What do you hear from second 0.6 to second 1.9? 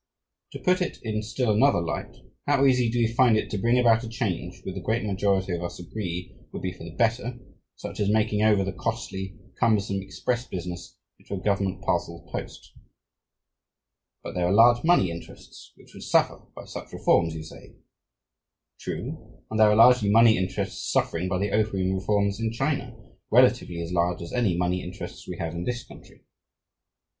it in still another